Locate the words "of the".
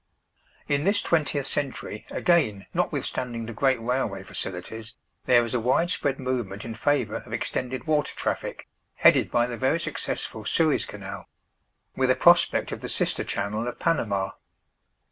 12.71-12.89